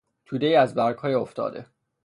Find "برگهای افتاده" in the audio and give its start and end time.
0.75-1.65